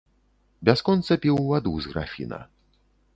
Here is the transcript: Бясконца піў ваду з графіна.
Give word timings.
Бясконца 0.69 1.17
піў 1.25 1.37
ваду 1.51 1.73
з 1.87 1.91
графіна. 1.91 2.39